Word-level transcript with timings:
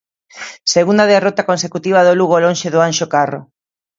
Segunda 0.75 1.09
derrota 1.13 1.47
consecutiva 1.49 2.05
do 2.07 2.17
Lugo 2.19 2.37
lonxe 2.45 2.67
do 2.73 2.83
Anxo 2.87 3.05
Carro. 3.15 3.41